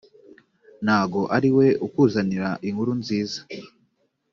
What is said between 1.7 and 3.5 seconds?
ukuzanira inkuru nziza